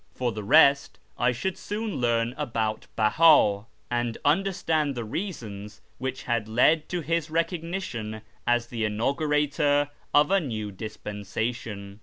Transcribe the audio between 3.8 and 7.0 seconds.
and understand the reasons which had led